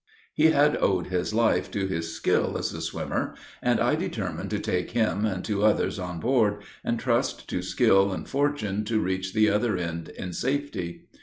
[0.33, 4.57] _"He had owed his life to his skill as a swimmer, and I determined to
[4.57, 9.31] take him and two others on board, and trust to skill and fortune to reach
[9.35, 11.05] the other end in safety.